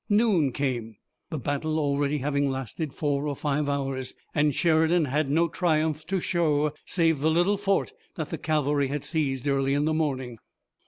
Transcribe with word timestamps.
Noon 0.09 0.51
came, 0.51 0.95
the 1.29 1.37
battle 1.37 1.77
already 1.77 2.17
having 2.17 2.49
lasted 2.49 2.91
four 2.91 3.27
or 3.27 3.35
five 3.35 3.69
hours, 3.69 4.15
and 4.33 4.51
Sheridan 4.55 5.05
had 5.05 5.29
no 5.29 5.47
triumph 5.47 6.07
to 6.07 6.19
show, 6.19 6.71
save 6.87 7.19
the 7.19 7.29
little 7.29 7.55
fort 7.55 7.93
that 8.15 8.31
the 8.31 8.39
cavalry 8.39 8.87
had 8.87 9.03
seized 9.03 9.47
early 9.47 9.75
in 9.75 9.85
the 9.85 9.93
morning. 9.93 10.39